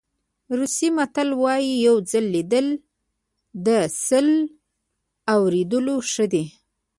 روسي 0.57 0.87
متل 0.97 1.29
وایي 1.43 1.71
یو 1.87 1.95
ځل 2.11 2.25
لیدل 2.35 2.67
له 3.65 3.77
سل 4.07 4.27
اورېدلو 5.33 5.95
ښه 6.11 6.25
دي. 6.33 6.43